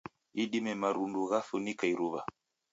Idime 0.43 0.71
marundu 0.81 1.19
ghafunika 1.31 1.83
iruw'a 1.93 2.21